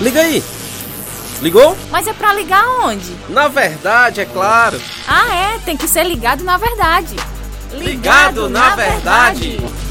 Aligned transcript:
Liga 0.00 0.20
aí! 0.20 0.42
Ligou? 1.40 1.76
Mas 1.90 2.06
é 2.06 2.12
pra 2.12 2.32
ligar 2.32 2.64
onde? 2.84 3.16
Na 3.28 3.48
verdade, 3.48 4.20
é 4.20 4.24
claro. 4.24 4.80
Ah, 5.08 5.34
é, 5.34 5.58
tem 5.58 5.76
que 5.76 5.88
ser 5.88 6.04
ligado 6.04 6.44
na 6.44 6.56
verdade. 6.56 7.16
Ligado, 7.72 7.82
ligado 7.82 8.48
na, 8.48 8.68
na, 8.70 8.76
verdade. 8.76 9.56
verdade. 9.58 9.82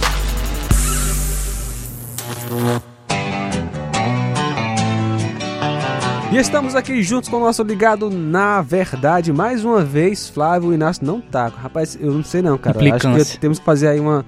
E 6.31 6.37
estamos 6.37 6.75
aqui 6.75 7.03
juntos 7.03 7.29
com 7.29 7.35
o 7.35 7.39
nosso 7.41 7.61
ligado 7.63 8.09
na 8.09 8.61
verdade. 8.61 9.33
Mais 9.33 9.65
uma 9.65 9.83
vez, 9.83 10.29
Flávio 10.29 10.73
Inácio 10.73 11.05
não 11.05 11.19
tá. 11.19 11.47
Rapaz, 11.47 11.97
eu 11.99 12.13
não 12.13 12.23
sei 12.23 12.41
não, 12.41 12.57
cara. 12.57 12.79
Acho 12.95 13.33
que 13.33 13.39
temos 13.39 13.59
que 13.59 13.65
fazer 13.65 13.89
aí 13.89 13.99
uma, 13.99 14.25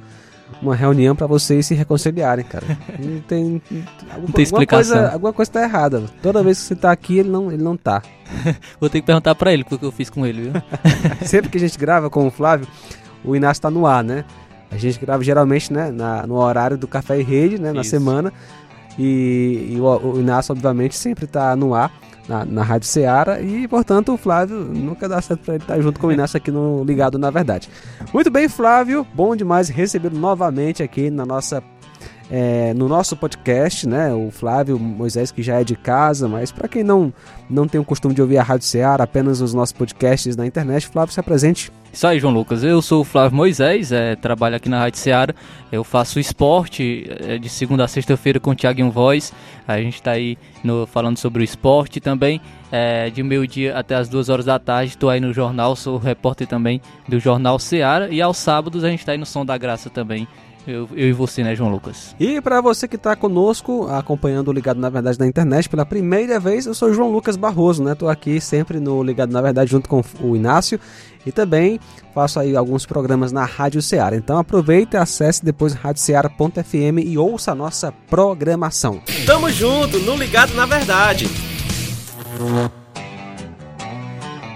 uma 0.62 0.76
reunião 0.76 1.16
para 1.16 1.28
vocês 1.28 1.66
se 1.66 1.74
reconciliarem, 1.74 2.46
cara. 2.46 2.66
Não 3.00 3.20
tem, 3.22 3.62
não 3.72 4.28
tem 4.34 4.44
explicação. 4.44 4.98
Coisa, 4.98 5.14
alguma 5.14 5.34
coisa 5.34 5.52
tá 5.52 5.64
errada. 5.64 6.04
Toda 6.22 6.44
vez 6.44 6.60
que 6.60 6.66
você 6.66 6.76
tá 6.76 6.92
aqui, 6.92 7.20
ele 7.20 7.30
não, 7.30 7.52
ele 7.52 7.64
não 7.64 7.76
tá. 7.78 8.02
Vou 8.80 8.90
ter 8.90 9.02
que 9.02 9.06
perguntar 9.06 9.36
para 9.36 9.54
ele 9.54 9.64
o 9.64 9.66
que 9.66 9.84
eu 9.84 9.92
fiz 9.92 10.10
com 10.10 10.26
ele, 10.26 10.50
viu? 10.50 10.54
Sempre 11.26 11.50
que 11.50 11.58
a 11.58 11.62
gente 11.62 11.78
grava 11.78 12.10
com 12.10 12.28
o 12.28 12.32
Flávio, 12.32 12.68
o 13.24 13.36
Inácio 13.36 13.62
tá 13.62 13.70
no 13.70 13.86
ar, 13.86 14.04
né? 14.04 14.26
A 14.72 14.78
gente 14.78 15.00
grava 15.00 15.24
geralmente, 15.24 15.72
né, 15.72 15.92
na, 15.92 16.26
no 16.26 16.36
horário 16.36 16.78
do 16.78 16.88
Café 16.88 17.20
e 17.20 17.24
Rede, 17.24 17.60
né, 17.60 17.70
Isso. 17.70 17.76
na 17.76 17.84
semana. 17.84 18.34
E, 18.98 19.70
e 19.72 19.80
o, 19.80 19.86
o, 19.86 20.20
Inácio, 20.20 20.52
obviamente, 20.52 20.96
sempre 20.96 21.26
está 21.26 21.56
no 21.56 21.74
ar, 21.74 21.92
na, 22.28 22.46
na 22.46 22.64
Rádio 22.64 22.88
Ceará. 22.88 23.42
E, 23.42 23.68
portanto, 23.68 24.14
o 24.14 24.18
Flávio 24.18 24.58
nunca 24.58 25.08
dá 25.08 25.22
certo 25.22 25.42
para 25.42 25.56
ele 25.56 25.64
estar 25.64 25.76
tá 25.76 25.82
junto 25.82 26.00
com 26.00 26.08
o 26.08 26.12
Inácio 26.12 26.38
aqui 26.38 26.52
no 26.52 26.84
Ligado 26.84 27.18
na 27.18 27.30
Verdade. 27.30 27.70
Muito 28.14 28.30
bem, 28.30 28.48
Flávio. 28.48 29.06
Bom 29.14 29.36
demais 29.36 29.70
recebê-lo 29.70 30.18
novamente 30.18 30.84
aqui 30.84 31.10
na 31.10 31.26
nossa 31.26 31.62
é, 32.36 32.74
no 32.74 32.90
nosso 32.90 33.16
podcast, 33.16 33.88
né? 33.88 34.12
O 34.12 34.32
Flávio 34.32 34.80
Moisés, 34.80 35.30
que 35.32 35.44
já 35.44 35.62
é 35.62 35.64
de 35.64 35.76
casa, 35.76 36.28
mas 36.28 36.52
para 36.52 36.68
quem 36.68 36.84
não, 36.84 37.14
não 37.48 37.68
tem 37.68 37.80
o 37.80 37.86
costume 37.86 38.16
de 38.16 38.24
ouvir 38.24 38.40
a 38.40 38.44
Rádio 38.44 38.66
Ceará, 38.66 39.04
apenas 39.04 39.40
os 39.40 39.54
nossos 39.54 39.72
podcasts 39.72 40.36
na 40.36 40.44
internet, 40.44 40.88
Flávio, 40.88 41.14
se 41.14 41.20
apresente. 41.20 41.72
Isso 41.94 42.08
aí, 42.08 42.20
João 42.20 42.34
Lucas. 42.34 42.64
Eu 42.64 42.82
sou 42.82 43.02
o 43.02 43.04
Flávio 43.04 43.38
Moisés, 43.38 43.92
é, 43.92 44.16
trabalho 44.16 44.56
aqui 44.56 44.68
na 44.68 44.80
Rádio 44.80 44.98
Ceará. 44.98 45.32
Eu 45.72 45.84
faço 45.84 46.20
esporte 46.20 47.08
é, 47.20 47.38
de 47.38 47.48
segunda 47.50 47.84
a 47.84 47.88
sexta-feira 47.88 48.40
com 48.40 48.50
o 48.50 48.56
Thiago 48.56 48.90
Voz. 48.90 49.32
A 49.68 49.78
gente 49.78 49.94
está 49.94 50.14
aí 50.14 50.36
no, 50.64 50.88
falando 50.88 51.20
sobre 51.20 51.44
o 51.44 51.46
esporte 51.46 52.00
também. 52.00 52.42
É, 52.72 53.12
de 53.12 53.22
meio-dia 53.22 53.78
até 53.78 53.94
as 53.94 54.10
duas 54.10 54.30
horas 54.30 54.46
da 54.46 54.58
tarde, 54.58 54.94
estou 54.94 55.08
aí 55.08 55.20
no 55.20 55.32
jornal, 55.32 55.76
sou 55.76 56.00
repórter 56.00 56.48
também 56.48 56.82
do 57.08 57.20
Jornal 57.20 57.60
Ceará. 57.60 58.10
E 58.10 58.20
aos 58.20 58.38
sábados 58.38 58.84
a 58.84 58.90
gente 58.90 59.02
está 59.02 59.12
aí 59.12 59.20
no 59.20 59.28
Som 59.28 59.46
da 59.46 59.56
Graça 59.56 59.92
também, 59.92 60.28
eu, 60.68 60.90
eu, 60.94 61.10
e 61.10 61.12
você, 61.12 61.44
né, 61.44 61.56
João 61.56 61.70
Lucas? 61.70 62.16
E 62.20 62.40
para 62.40 62.62
você 62.62 62.88
que 62.88 62.96
está 62.96 63.16
conosco, 63.16 63.88
acompanhando 63.88 64.48
o 64.48 64.54
Ligado 64.54 64.80
na 64.80 64.90
Verdade 64.90 65.20
na 65.20 65.28
internet 65.28 65.68
pela 65.68 65.86
primeira 65.86 66.40
vez, 66.40 66.66
eu 66.66 66.74
sou 66.74 66.94
João 66.94 67.12
Lucas 67.12 67.36
Barroso, 67.36 67.84
né? 67.84 67.96
Tô 67.96 68.08
aqui 68.08 68.40
sempre 68.40 68.80
no 68.80 69.04
Ligado 69.04 69.32
na 69.32 69.42
Verdade 69.42 69.72
junto 69.72 69.90
com 69.90 70.02
o 70.22 70.36
Inácio 70.36 70.80
e 71.26 71.32
também 71.32 71.80
faço 72.14 72.40
aí 72.40 72.56
alguns 72.56 72.86
programas 72.86 73.32
na 73.32 73.44
Rádio 73.44 73.82
Ceará. 73.82 74.16
Então 74.16 74.38
aproveite, 74.38 74.96
acesse 74.96 75.44
depois 75.44 75.74
radioceara.fm 75.74 77.00
e 77.04 77.18
ouça 77.18 77.52
a 77.52 77.56
nossa 77.56 77.92
programação. 78.10 79.02
Tamo 79.26 79.50
junto 79.50 80.00
no 80.00 80.16
Ligado 80.16 80.54
na 80.54 80.66
Verdade. 80.66 81.30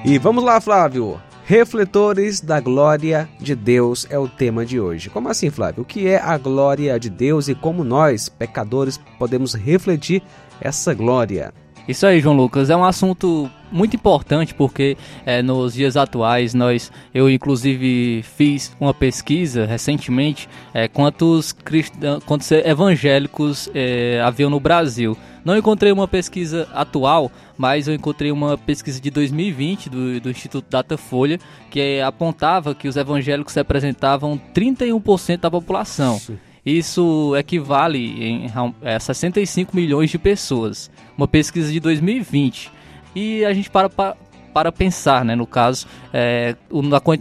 E 0.06 0.18
vamos 0.18 0.44
lá, 0.44 0.62
Flávio. 0.62 1.20
Refletores 1.50 2.42
da 2.42 2.60
glória 2.60 3.30
de 3.40 3.56
Deus 3.56 4.06
é 4.10 4.20
o 4.20 4.28
tema 4.28 4.66
de 4.66 4.82
hoje. 4.82 5.10
Como 5.10 5.30
assim, 5.30 5.50
Flávio? 5.50 5.84
O 5.84 5.86
que 5.86 6.06
é 6.06 6.20
a 6.20 6.38
glória 6.38 7.00
de 7.00 7.10
Deus 7.10 7.48
e 7.48 7.56
como 7.56 7.86
nós, 7.86 8.28
pecadores, 8.28 9.00
podemos 9.18 9.54
refletir 9.54 10.22
essa 10.60 10.94
glória? 10.94 11.54
Isso 11.88 12.06
aí, 12.06 12.20
João 12.20 12.36
Lucas, 12.36 12.70
é 12.70 12.76
um 12.76 12.84
assunto 12.84 13.50
muito 13.72 13.96
importante 13.96 14.54
porque 14.54 14.98
é, 15.26 15.42
nos 15.42 15.74
dias 15.74 15.96
atuais 15.96 16.54
nós, 16.54 16.92
eu 17.14 17.30
inclusive 17.30 18.24
fiz 18.24 18.76
uma 18.80 18.94
pesquisa 18.94 19.66
recentemente 19.66 20.50
é, 20.74 20.88
quantos, 20.88 21.54
cristãos, 21.54 22.24
quantos 22.26 22.52
evangélicos 22.52 23.70
é, 23.74 24.22
haviam 24.22 24.50
no 24.50 24.60
Brasil. 24.60 25.18
Não 25.46 25.56
encontrei 25.58 25.94
uma 25.94 26.10
pesquisa 26.10 26.68
atual, 26.74 27.32
mas 27.58 27.88
eu 27.88 27.94
encontrei 27.94 28.32
uma 28.32 28.58
pesquisa 28.58 29.00
de 29.00 29.10
2020 29.10 29.90
do, 29.90 30.20
do 30.20 30.30
Instituto 30.30 30.70
Datafolha 30.70 31.40
que 31.72 32.02
apontava 32.02 32.76
que 32.76 32.88
os 32.88 32.98
evangélicos 32.98 33.54
representavam 33.54 34.40
31% 34.54 35.38
da 35.38 35.50
população. 35.50 36.20
Sim. 36.20 36.38
Isso 36.68 37.34
equivale 37.38 37.98
em, 38.22 38.52
a 38.84 39.00
65 39.00 39.74
milhões 39.74 40.10
de 40.10 40.20
pessoas. 40.20 40.92
Uma 41.18 41.26
pesquisa 41.26 41.72
de 41.72 41.80
2020. 41.80 42.70
E 43.16 43.46
a 43.46 43.54
gente 43.54 43.70
para, 43.70 43.90
para, 43.90 44.18
para 44.54 44.70
pensar, 44.70 45.24
né, 45.24 45.34
no 45.34 45.48
caso, 45.48 45.88
é, 46.12 46.58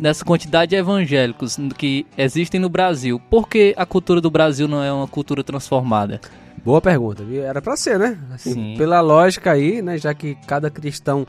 nessa 0.01 0.25
quantidade 0.25 0.71
de 0.71 0.77
evangélicos 0.77 1.57
que 1.79 2.05
existem 2.19 2.61
no 2.61 2.69
Brasil. 2.69 3.23
Por 3.31 3.49
que 3.49 3.73
a 3.77 3.87
cultura 3.87 4.21
do 4.21 4.33
Brasil 4.33 4.67
não 4.67 4.83
é 4.83 4.93
uma 4.93 5.07
cultura 5.07 5.45
transformada? 5.45 6.21
Boa 6.65 6.81
pergunta. 6.81 7.25
Era 7.41 7.63
para 7.63 7.77
ser, 7.77 8.01
né? 8.01 8.19
Assim, 8.33 8.75
pela 8.77 9.01
lógica 9.01 9.53
aí, 9.53 9.81
né, 9.81 9.97
já 9.97 10.13
que 10.13 10.35
cada 10.49 10.69
cristão 10.69 11.25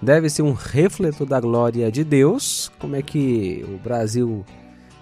deve 0.00 0.30
ser 0.30 0.42
um 0.42 0.52
refletor 0.52 1.26
da 1.26 1.40
glória 1.40 1.90
de 1.90 2.04
Deus, 2.04 2.70
como 2.78 2.94
é 2.94 3.02
que 3.02 3.66
o 3.68 3.76
Brasil 3.78 4.44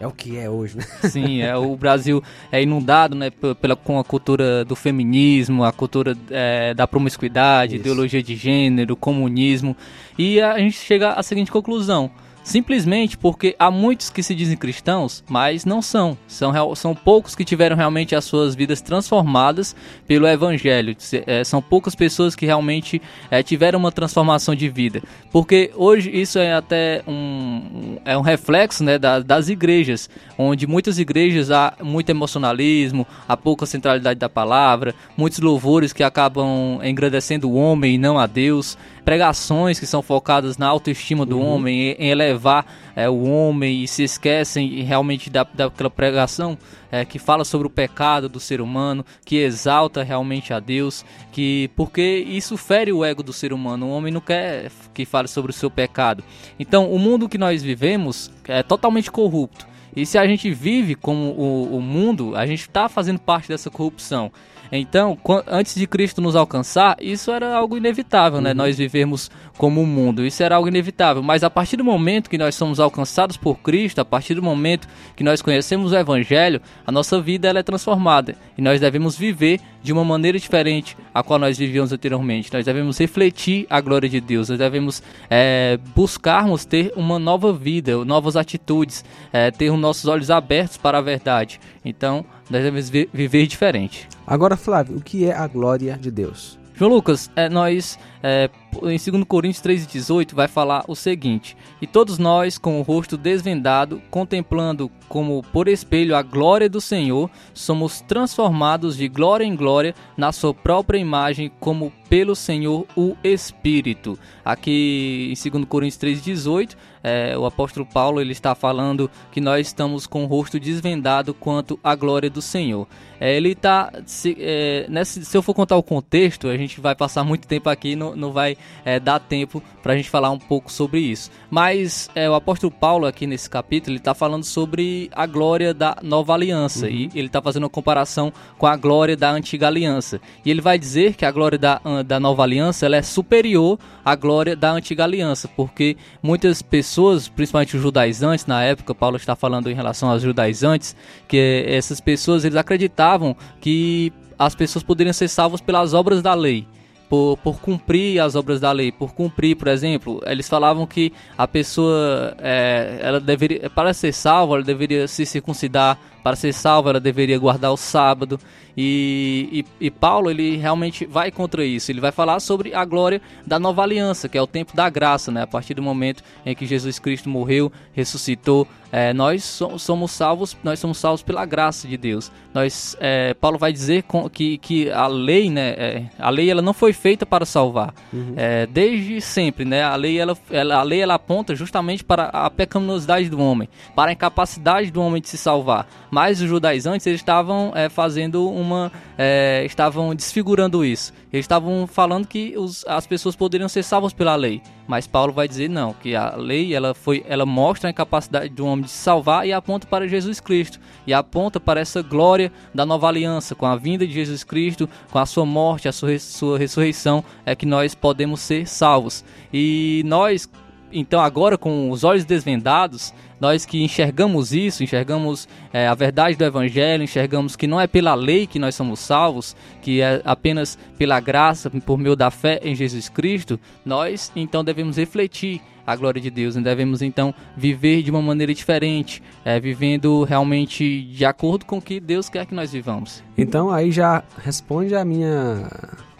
é 0.04 0.06
o 0.06 0.12
que 0.12 0.37
é 0.37 0.48
hoje, 0.48 0.76
né? 0.76 0.84
Sim, 1.09 1.41
é, 1.41 1.56
o 1.56 1.75
Brasil 1.76 2.22
é 2.53 2.62
inundado 2.62 3.15
né, 3.15 3.31
pela, 3.31 3.75
com 3.75 3.98
a 3.98 4.04
cultura 4.04 4.65
do 4.65 4.76
feminismo, 4.76 5.65
a 5.65 5.72
cultura 5.72 6.16
é, 6.31 6.75
da 6.75 6.87
promiscuidade, 6.87 7.75
Isso. 7.75 7.82
ideologia 7.82 8.22
de 8.22 8.37
gênero, 8.37 8.94
comunismo. 8.94 9.76
E 10.19 10.41
a 10.41 10.59
gente 10.59 10.76
chega 10.76 11.12
à 11.12 11.22
seguinte 11.22 11.50
conclusão 11.50 12.10
simplesmente 12.44 13.16
porque 13.16 13.56
há 13.59 13.71
muitos 13.71 14.10
que 14.10 14.22
se 14.22 14.34
dizem 14.34 14.56
cristãos, 14.56 15.25
mas 15.28 15.65
não 15.65 15.81
são. 15.81 16.16
São, 16.28 16.75
são 16.75 16.94
poucos 16.94 17.34
que 17.34 17.44
tiveram 17.44 17.75
realmente 17.75 18.15
as 18.15 18.25
suas 18.27 18.55
vidas 18.55 18.82
transformadas 18.82 19.75
pelo 20.06 20.28
Evangelho. 20.28 20.94
É, 21.27 21.43
são 21.43 21.62
poucas 21.62 21.94
pessoas 21.94 22.37
que 22.37 22.44
realmente 22.44 23.00
é, 23.31 23.43
tiveram 23.43 23.78
uma 23.78 23.91
transformação 23.91 24.55
de 24.55 24.69
vida. 24.69 25.03
Porque 25.32 25.72
hoje 25.75 26.10
isso 26.15 26.38
é 26.38 26.53
até 26.53 27.03
um, 27.09 27.97
é 28.05 28.16
um 28.16 28.21
reflexo 28.21 28.84
né, 28.84 28.99
da, 28.99 29.21
das 29.21 29.49
igrejas, 29.49 30.11
onde 30.37 30.66
muitas 30.66 30.99
igrejas 30.99 31.50
há 31.50 31.75
muito 31.82 32.11
emocionalismo, 32.11 33.06
há 33.26 33.37
pouca 33.37 33.65
centralidade 33.65 34.21
da 34.21 34.28
palavra, 34.28 34.94
muitos 35.16 35.38
louvores 35.38 35.93
que 35.93 36.03
acabam 36.03 36.78
engrandecendo 36.84 37.49
o 37.49 37.55
homem 37.55 37.94
e 37.94 37.99
não 37.99 38.19
a 38.19 38.26
Deus 38.26 38.76
pregações 39.04 39.78
que 39.78 39.87
são 39.87 40.03
focadas 40.03 40.56
na 40.56 40.66
autoestima 40.66 41.26
do 41.26 41.38
uhum. 41.38 41.47
homem, 41.47 41.97
em, 41.98 42.09
elevar 42.09 42.65
é, 42.97 43.09
o 43.09 43.22
homem 43.25 43.82
e 43.82 43.88
se 43.88 44.03
esquecem 44.03 44.82
realmente 44.82 45.28
da, 45.28 45.44
daquela 45.44 45.91
pregação 45.91 46.56
é, 46.91 47.04
que 47.04 47.19
fala 47.19 47.44
sobre 47.44 47.66
o 47.66 47.70
pecado 47.70 48.28
do 48.28 48.41
ser 48.41 48.60
humano, 48.60 49.04
que 49.25 49.37
exalta 49.37 50.03
realmente 50.03 50.53
a 50.53 50.60
Deus, 50.60 51.04
que 51.32 51.70
porque 51.76 52.25
isso 52.26 52.56
fere 52.56 52.93
o 52.93 53.04
ego 53.04 53.22
do 53.22 53.32
ser 53.32 53.53
humano. 53.53 53.87
O 53.87 53.91
homem 53.91 54.12
não 54.12 54.20
quer 54.20 54.70
que 54.94 55.04
fale 55.04 55.28
sobre 55.28 55.50
o 55.50 55.54
seu 55.54 55.70
pecado. 55.70 56.25
Então, 56.59 56.91
o 56.91 56.98
mundo 56.98 57.28
que 57.28 57.37
nós 57.37 57.62
vivemos 57.62 58.31
é 58.48 58.62
totalmente 58.62 59.10
corrupto. 59.10 59.66
E 59.97 60.04
se 60.04 60.19
a 60.19 60.26
gente 60.26 60.50
vive 60.50 60.94
como 60.94 61.31
o, 61.32 61.76
o 61.76 61.81
mundo, 61.81 62.34
a 62.34 62.47
gente 62.47 62.62
está 62.62 62.88
fazendo 62.88 63.20
parte 63.20 63.48
dessa 63.48 63.70
corrupção. 63.70 64.32
Então, 64.76 65.16
antes 65.46 65.76
de 65.76 65.86
Cristo 65.86 66.20
nos 66.20 66.34
alcançar, 66.34 66.96
isso 67.00 67.30
era 67.30 67.54
algo 67.54 67.76
inevitável, 67.76 68.40
né? 68.40 68.50
Uhum. 68.50 68.56
Nós 68.56 68.76
vivemos 68.76 69.30
como 69.56 69.80
o 69.80 69.86
mundo, 69.86 70.26
isso 70.26 70.42
era 70.42 70.56
algo 70.56 70.66
inevitável. 70.66 71.22
Mas 71.22 71.44
a 71.44 71.50
partir 71.50 71.76
do 71.76 71.84
momento 71.84 72.28
que 72.28 72.36
nós 72.36 72.56
somos 72.56 72.80
alcançados 72.80 73.36
por 73.36 73.58
Cristo, 73.60 74.00
a 74.00 74.04
partir 74.04 74.34
do 74.34 74.42
momento 74.42 74.88
que 75.14 75.22
nós 75.22 75.40
conhecemos 75.40 75.92
o 75.92 75.96
Evangelho, 75.96 76.60
a 76.84 76.90
nossa 76.90 77.20
vida 77.20 77.48
ela 77.48 77.60
é 77.60 77.62
transformada 77.62 78.34
e 78.58 78.62
nós 78.62 78.80
devemos 78.80 79.16
viver 79.16 79.60
de 79.84 79.92
uma 79.92 80.02
maneira 80.02 80.38
diferente 80.38 80.96
a 81.12 81.22
qual 81.22 81.38
nós 81.38 81.58
vivíamos 81.58 81.92
anteriormente. 81.92 82.50
Nós 82.50 82.64
devemos 82.64 82.96
refletir 82.98 83.66
a 83.69 83.82
glória 83.82 84.08
de 84.08 84.19
Deus, 84.19 84.48
nós 84.48 84.58
devemos 84.58 85.02
é, 85.28 85.78
buscarmos 85.94 86.64
ter 86.64 86.90
uma 86.96 87.19
nova 87.19 87.52
vida, 87.52 88.02
novas 88.02 88.34
atitudes, 88.34 89.04
é, 89.31 89.50
ter 89.50 89.70
os 89.70 89.78
nossos 89.78 90.06
olhos 90.06 90.31
abertos 90.31 90.78
para 90.78 90.96
a 90.96 91.02
verdade. 91.02 91.60
Então, 91.84 92.25
nós 92.50 92.62
devemos 92.62 92.88
viver 92.88 93.46
diferente. 93.46 94.08
Agora, 94.26 94.56
Flávio, 94.56 94.96
o 94.96 95.02
que 95.02 95.26
é 95.26 95.34
a 95.34 95.46
glória 95.46 95.98
de 96.00 96.10
Deus? 96.10 96.58
João 96.76 96.90
Lucas, 96.90 97.30
é, 97.37 97.48
nós 97.50 97.98
é, 98.22 98.48
em 98.82 98.99
2 98.99 99.25
Coríntios 99.25 99.65
3,18 99.65 100.35
vai 100.35 100.49
falar 100.49 100.85
o 100.88 100.94
seguinte: 100.94 101.56
E 101.81 101.87
todos 101.87 102.19
nós, 102.19 102.59
com 102.59 102.79
o 102.79 102.82
rosto 102.82 103.17
desvendado, 103.17 104.00
contemplando 104.11 104.91
como 105.09 105.43
por 105.53 105.69
espelho 105.69 106.17
a 106.17 106.23
glória 106.23 106.69
do 106.69 106.81
Senhor, 106.81 107.31
somos 107.53 108.00
transformados 108.00 108.97
de 108.97 109.09
glória 109.09 109.44
em 109.44 109.55
glória 109.55 109.94
na 110.17 110.32
sua 110.32 110.53
própria 110.53 110.99
imagem, 110.99 111.50
como 111.61 111.93
pelo 112.09 112.35
Senhor 112.35 112.87
o 112.97 113.17
Espírito. 113.25 114.19
Aqui 114.44 115.32
em 115.32 115.50
2 115.50 115.65
Coríntios 115.65 116.00
3,18, 116.00 116.76
é, 117.03 117.37
o 117.37 117.44
apóstolo 117.44 117.85
Paulo 117.85 118.21
ele 118.21 118.32
está 118.32 118.55
falando 118.55 119.11
que 119.31 119.41
nós 119.41 119.67
estamos 119.67 120.06
com 120.06 120.25
o 120.25 120.26
rosto 120.26 120.59
desvendado 120.59 121.35
quanto 121.35 121.79
à 121.82 121.94
glória 121.94 122.31
do 122.31 122.41
Senhor. 122.41 122.87
É, 123.21 123.37
ele 123.37 123.53
está. 123.53 123.93
Se, 124.06 124.37
é, 124.41 124.87
se 125.05 125.37
eu 125.37 125.43
for 125.43 125.55
contar 125.55 125.76
o 125.76 125.82
contexto, 125.82 126.49
a 126.49 126.56
gente 126.56 126.81
vai 126.81 126.94
passar 126.94 127.25
muito 127.25 127.47
tempo 127.47 127.69
aqui 127.69 127.94
não, 127.94 128.17
não 128.17 128.32
vai 128.32 128.56
é, 128.84 129.00
dar 129.00 129.19
tempo 129.19 129.62
para 129.82 129.93
a 129.93 129.96
gente 129.96 130.11
falar 130.11 130.31
um 130.31 130.38
pouco 130.38 130.70
sobre 130.70 131.00
isso. 131.00 131.31
Mas 131.50 132.11
é, 132.14 132.28
o 132.28 132.34
apóstolo 132.34 132.70
Paulo, 132.70 133.06
aqui 133.06 133.26
nesse 133.26 133.49
capítulo, 133.49 133.93
ele 133.93 133.99
está 133.99 134.14
falando 134.14 134.44
sobre 134.44 135.11
a 135.12 135.26
glória 135.26 135.72
da 135.72 135.96
nova 136.02 136.34
aliança. 136.34 136.87
Uhum. 136.87 136.93
E 136.93 137.11
ele 137.14 137.26
está 137.26 137.40
fazendo 137.40 137.64
uma 137.64 137.70
comparação 137.70 138.32
com 138.58 138.66
a 138.66 138.76
glória 138.76 139.16
da 139.16 139.31
antiga 139.31 139.66
aliança. 139.66 140.20
E 140.44 140.50
ele 140.50 140.61
vai 140.61 140.78
dizer 140.78 141.14
que 141.14 141.25
a 141.25 141.31
glória 141.31 141.58
da, 141.58 141.81
da 142.05 142.20
nova 142.20 142.43
aliança 142.43 142.87
ela 142.87 142.96
é 142.96 143.02
superior 143.02 143.78
à 144.05 144.14
glória 144.14 144.55
da 144.55 144.72
antiga 144.72 145.05
aliança, 145.05 145.49
porque 145.49 145.96
muitas 146.22 146.61
pessoas, 146.62 147.28
principalmente 147.28 147.76
os 147.76 147.82
judaizantes, 147.82 148.46
na 148.46 148.62
época, 148.62 148.94
Paulo 148.94 149.16
está 149.16 149.34
falando 149.34 149.70
em 149.70 149.75
relação 149.75 150.11
aos 150.11 150.22
judaizantes, 150.22 150.94
que 151.26 151.64
essas 151.66 152.00
pessoas 152.00 152.44
eles 152.44 152.56
acreditavam 152.56 153.37
que 153.61 154.12
as 154.38 154.55
pessoas 154.55 154.82
poderiam 154.82 155.12
ser 155.12 155.28
salvas 155.28 155.61
pelas 155.61 155.94
obras 155.94 156.20
da 156.20 156.34
lei 156.34 156.66
por, 157.08 157.36
por 157.38 157.60
cumprir 157.60 158.20
as 158.20 158.34
obras 158.34 158.60
da 158.60 158.72
lei, 158.72 158.90
por 158.90 159.14
cumprir, 159.14 159.56
por 159.56 159.68
exemplo, 159.68 160.20
eles 160.26 160.48
falavam 160.48 160.86
que 160.86 161.12
a 161.36 161.46
pessoa, 161.46 162.34
é, 162.38 162.98
ela 163.02 163.20
deveria, 163.20 163.70
para 163.70 163.92
ser 163.92 164.12
salva, 164.12 164.54
ela 164.54 164.64
deveria 164.64 165.06
se 165.06 165.24
circuncidar, 165.26 165.98
para 166.24 166.36
ser 166.36 166.54
salva, 166.54 166.88
ela 166.88 167.00
deveria 167.00 167.38
guardar 167.38 167.70
o 167.70 167.76
sábado. 167.76 168.40
E, 168.74 169.64
e, 169.80 169.86
e, 169.86 169.90
Paulo 169.90 170.30
ele 170.30 170.56
realmente 170.56 171.04
vai 171.04 171.30
contra 171.30 171.64
isso. 171.64 171.92
Ele 171.92 172.00
vai 172.00 172.10
falar 172.10 172.40
sobre 172.40 172.74
a 172.74 172.82
glória 172.84 173.20
da 173.46 173.58
nova 173.58 173.82
aliança, 173.82 174.28
que 174.28 174.38
é 174.38 174.42
o 174.42 174.46
tempo 174.46 174.74
da 174.74 174.88
graça, 174.88 175.30
né? 175.30 175.42
A 175.42 175.46
partir 175.46 175.74
do 175.74 175.82
momento 175.82 176.24
em 176.44 176.54
que 176.54 176.66
Jesus 176.66 176.98
Cristo 176.98 177.28
morreu, 177.28 177.70
ressuscitou, 177.92 178.66
é, 178.96 179.12
nós 179.12 179.44
so, 179.44 179.79
somos 179.79 180.12
salvos, 180.12 180.56
nós 180.62 180.79
somos 180.79 180.99
salvos 180.99 181.23
pela 181.23 181.44
graça 181.44 181.88
de 181.88 181.96
Deus. 181.96 182.31
Nós, 182.52 182.96
é, 183.00 183.35
Paulo 183.35 183.58
vai 183.58 183.73
dizer 183.73 184.05
que, 184.32 184.58
que 184.58 184.91
a 184.91 185.06
lei, 185.06 185.50
né? 185.50 185.70
É, 185.70 186.05
a 186.19 186.31
lei 186.31 186.50
ela 186.50 186.62
não 186.62 186.73
foi 186.73 186.93
feita 186.93 187.26
para 187.26 187.44
salvar. 187.44 187.94
Uhum. 188.12 188.35
É, 188.37 188.67
desde 188.67 189.20
sempre, 189.20 189.64
né? 189.64 189.82
A 189.82 189.96
lei 189.96 190.19
ela, 190.19 190.37
ela, 190.50 190.76
a 190.76 190.82
lei 190.82 191.00
ela 191.00 191.14
aponta 191.14 191.55
justamente 191.55 192.05
para 192.05 192.25
a 192.26 192.49
pecaminosidade 192.49 193.29
do 193.29 193.41
homem, 193.41 193.69
para 193.96 194.11
a 194.11 194.12
incapacidade 194.12 194.91
do 194.91 195.02
homem 195.02 195.20
de 195.20 195.29
se 195.29 195.37
salvar. 195.37 195.88
Mas 196.11 196.40
os 196.40 196.49
judaizantes 196.49 197.06
eles 197.06 197.20
estavam 197.20 197.73
é, 197.75 197.88
fazendo 197.88 198.49
um 198.49 198.64
uma. 198.64 198.93
É, 199.17 199.62
estavam 199.64 200.14
desfigurando 200.14 200.85
isso. 200.85 201.12
Eles 201.34 201.46
estavam 201.46 201.84
falando 201.88 202.28
que 202.28 202.56
os, 202.56 202.86
as 202.86 203.08
pessoas 203.08 203.34
poderiam 203.34 203.69
ser 203.69 203.82
salvas 203.82 204.12
pela 204.12 204.36
lei. 204.36 204.62
Mas 204.86 205.08
Paulo 205.08 205.32
vai 205.32 205.48
dizer 205.48 205.69
não, 205.69 205.92
que 205.92 206.14
a 206.14 206.36
lei 206.36 206.72
ela 206.72 206.94
foi, 206.94 207.25
ela 207.26 207.44
mostra 207.44 207.88
a 207.88 207.90
incapacidade 207.90 208.50
do 208.50 208.64
homem 208.64 208.84
de 208.84 208.92
salvar 208.92 209.44
e 209.44 209.52
aponta 209.52 209.84
para 209.84 210.06
Jesus 210.06 210.38
Cristo 210.38 210.78
e 211.04 211.12
aponta 211.12 211.58
para 211.58 211.81
essa 211.81 212.02
glória 212.02 212.52
da 212.72 212.86
nova 212.86 213.08
aliança 213.08 213.52
com 213.52 213.66
a 213.66 213.75
vinda 213.75 214.06
de 214.06 214.12
Jesus 214.12 214.44
Cristo, 214.44 214.88
com 215.10 215.19
a 215.19 215.26
sua 215.26 215.44
morte, 215.44 215.88
a 215.88 215.92
sua, 215.92 216.16
sua 216.20 216.56
ressurreição 216.56 217.25
é 217.44 217.56
que 217.56 217.66
nós 217.66 217.96
podemos 217.96 218.38
ser 218.38 218.69
salvos. 218.69 219.25
E 219.52 220.04
nós 220.06 220.48
então 220.92 221.20
agora 221.20 221.58
com 221.58 221.90
os 221.90 222.04
olhos 222.04 222.25
desvendados, 222.25 223.12
nós 223.40 223.66
que 223.66 223.82
enxergamos 223.82 224.52
isso, 224.52 224.82
enxergamos 224.82 225.48
é, 225.72 225.86
a 225.86 225.94
verdade 225.94 226.36
do 226.36 226.44
Evangelho, 226.44 227.02
enxergamos 227.02 227.56
que 227.56 227.66
não 227.66 227.81
é 227.81 227.86
pela 227.86 228.14
lei 228.14 228.46
que 228.46 228.58
nós 228.58 228.75
somos 228.75 229.00
salvos, 229.00 229.56
que 229.82 230.00
é 230.00 230.22
apenas 230.25 230.78
pela 230.96 231.20
graça, 231.20 231.69
por 231.69 231.98
meio 231.98 232.16
da 232.16 232.31
fé 232.31 232.60
em 232.62 232.75
Jesus 232.75 233.08
Cristo, 233.08 233.58
nós 233.84 234.32
então 234.34 234.64
devemos 234.64 234.96
refletir 234.96 235.60
a 235.86 235.94
glória 235.94 236.20
de 236.20 236.31
Deus, 236.31 236.54
devemos 236.56 237.02
então 237.02 237.34
viver 237.56 238.02
de 238.02 238.10
uma 238.10 238.22
maneira 238.22 238.54
diferente, 238.54 239.22
é, 239.44 239.60
vivendo 239.60 240.25
realmente 240.25 241.02
de 241.02 241.25
acordo 241.25 241.66
com 241.66 241.78
o 241.78 241.82
que 241.82 242.00
Deus 242.00 242.28
quer 242.28 242.46
que 242.46 242.54
nós 242.54 242.72
vivamos. 242.72 243.22
Então 243.37 243.70
aí 243.70 243.92
já 243.92 244.22
responde 244.38 244.94
a 244.94 245.04
minha 245.04 245.69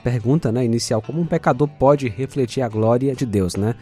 pergunta 0.03 0.53
né, 0.53 0.65
inicial, 0.65 1.01
como 1.01 1.21
um 1.21 1.27
pecador 1.27 1.67
pode 1.67 2.09
refletir 2.09 2.61
a 2.61 2.69
glória 2.69 3.15
de 3.15 3.25
Deus, 3.25 3.57
né? 3.57 3.75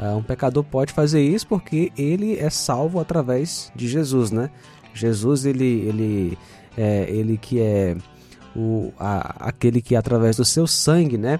Uh, 0.00 0.16
um 0.16 0.22
pecador 0.22 0.64
pode 0.64 0.94
fazer 0.94 1.22
isso 1.22 1.46
porque 1.46 1.92
ele 1.96 2.38
é 2.38 2.48
salvo 2.48 2.98
através 2.98 3.70
de 3.76 3.86
Jesus, 3.86 4.30
né? 4.30 4.48
Jesus, 4.94 5.44
ele, 5.44 5.64
ele, 5.86 6.38
é, 6.76 7.04
ele 7.10 7.36
que 7.36 7.60
é 7.60 7.94
o, 8.56 8.92
a, 8.98 9.48
aquele 9.48 9.82
que 9.82 9.94
através 9.94 10.36
do 10.36 10.44
seu 10.44 10.66
sangue, 10.66 11.18
né? 11.18 11.38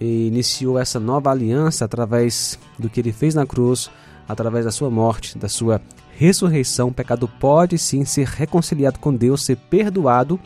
Iniciou 0.00 0.78
essa 0.78 1.00
nova 1.00 1.32
aliança 1.32 1.84
através 1.84 2.56
do 2.78 2.88
que 2.88 3.00
ele 3.00 3.12
fez 3.12 3.34
na 3.34 3.44
cruz, 3.44 3.90
através 4.28 4.64
da 4.64 4.70
sua 4.70 4.88
morte, 4.88 5.36
da 5.36 5.48
sua 5.48 5.80
ressurreição. 6.16 6.88
O 6.88 6.94
pecador 6.94 7.28
pode 7.40 7.76
sim 7.78 8.04
ser 8.04 8.28
reconciliado 8.28 9.00
com 9.00 9.12
Deus, 9.12 9.44
ser 9.44 9.56
perdoado 9.56 10.38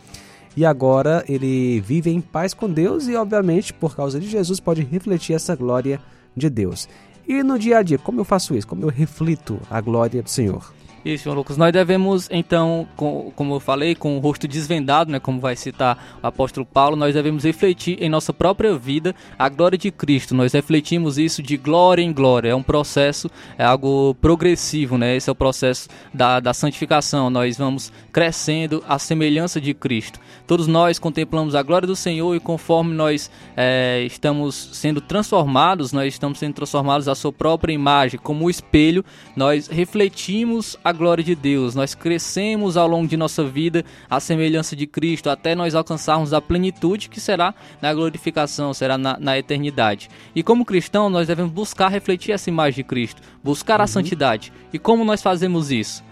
e 0.56 0.64
agora 0.64 1.22
ele 1.28 1.80
vive 1.80 2.10
em 2.10 2.20
paz 2.20 2.54
com 2.54 2.70
Deus 2.70 3.08
e, 3.08 3.14
obviamente, 3.14 3.74
por 3.74 3.94
causa 3.94 4.18
de 4.18 4.28
Jesus, 4.28 4.58
pode 4.58 4.82
refletir 4.82 5.34
essa 5.34 5.54
glória 5.54 6.00
de 6.36 6.48
Deus. 6.48 6.88
E 7.26 7.42
no 7.42 7.58
dia 7.58 7.78
a 7.78 7.82
dia, 7.82 7.98
como 7.98 8.20
eu 8.20 8.24
faço 8.24 8.54
isso? 8.54 8.66
Como 8.66 8.82
eu 8.82 8.88
reflito 8.88 9.60
a 9.70 9.80
glória 9.80 10.22
do 10.22 10.28
Senhor? 10.30 10.72
Isso, 11.04 11.24
João 11.24 11.36
Lucas. 11.36 11.56
Nós 11.56 11.72
devemos, 11.72 12.28
então, 12.30 12.86
com, 12.96 13.32
como 13.34 13.54
eu 13.54 13.60
falei, 13.60 13.92
com 13.92 14.16
o 14.16 14.20
rosto 14.20 14.46
desvendado, 14.46 15.10
né, 15.10 15.18
como 15.18 15.40
vai 15.40 15.56
citar 15.56 16.18
o 16.22 16.26
apóstolo 16.26 16.64
Paulo, 16.64 16.94
nós 16.94 17.12
devemos 17.12 17.42
refletir 17.42 18.00
em 18.00 18.08
nossa 18.08 18.32
própria 18.32 18.76
vida 18.76 19.12
a 19.36 19.48
glória 19.48 19.76
de 19.76 19.90
Cristo. 19.90 20.32
Nós 20.32 20.52
refletimos 20.52 21.18
isso 21.18 21.42
de 21.42 21.56
glória 21.56 22.02
em 22.02 22.12
glória. 22.12 22.50
É 22.50 22.54
um 22.54 22.62
processo, 22.62 23.28
é 23.58 23.64
algo 23.64 24.14
progressivo, 24.20 24.96
né? 24.96 25.16
Esse 25.16 25.28
é 25.28 25.32
o 25.32 25.34
processo 25.34 25.88
da, 26.14 26.38
da 26.38 26.54
santificação. 26.54 27.28
Nós 27.30 27.58
vamos 27.58 27.92
crescendo 28.12 28.84
à 28.88 28.96
semelhança 28.96 29.60
de 29.60 29.74
Cristo. 29.74 30.20
Todos 30.46 30.68
nós 30.68 31.00
contemplamos 31.00 31.56
a 31.56 31.62
glória 31.62 31.86
do 31.86 31.96
Senhor 31.96 32.36
e 32.36 32.40
conforme 32.40 32.94
nós 32.94 33.28
é, 33.56 34.04
estamos 34.04 34.70
sendo 34.72 35.00
transformados, 35.00 35.92
nós 35.92 36.12
estamos 36.12 36.38
sendo 36.38 36.54
transformados 36.54 37.08
à 37.08 37.14
sua 37.16 37.32
própria 37.32 37.72
imagem, 37.72 38.20
como 38.22 38.44
o 38.44 38.50
espelho, 38.50 39.04
nós 39.34 39.66
refletimos 39.66 40.76
a 40.84 40.91
glória 40.92 41.24
de 41.24 41.34
Deus. 41.34 41.74
Nós 41.74 41.94
crescemos 41.94 42.76
ao 42.76 42.86
longo 42.86 43.08
de 43.08 43.16
nossa 43.16 43.44
vida 43.44 43.84
à 44.08 44.20
semelhança 44.20 44.76
de 44.76 44.86
Cristo, 44.86 45.30
até 45.30 45.54
nós 45.54 45.74
alcançarmos 45.74 46.32
a 46.32 46.40
plenitude 46.40 47.08
que 47.08 47.20
será 47.20 47.54
na 47.80 47.92
glorificação, 47.92 48.72
será 48.72 48.96
na, 48.96 49.18
na 49.18 49.38
eternidade. 49.38 50.10
E 50.34 50.42
como 50.42 50.64
cristão, 50.64 51.08
nós 51.10 51.28
devemos 51.28 51.52
buscar 51.52 51.88
refletir 51.88 52.32
essa 52.32 52.50
imagem 52.50 52.76
de 52.76 52.84
Cristo, 52.84 53.22
buscar 53.42 53.80
a 53.80 53.84
uhum. 53.84 53.88
santidade. 53.88 54.52
E 54.72 54.78
como 54.78 55.04
nós 55.04 55.22
fazemos 55.22 55.70
isso? 55.70 56.04